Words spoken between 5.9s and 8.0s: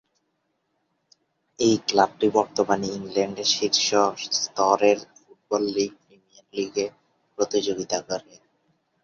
premier লীগে প্রতিযোগিতা